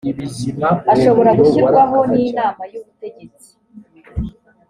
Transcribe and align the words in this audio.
ashobora 0.93 1.29
gushyirwaho 1.39 1.97
n 2.11 2.13
inama 2.27 2.61
y 2.71 2.75
ubutegetsi 2.79 3.51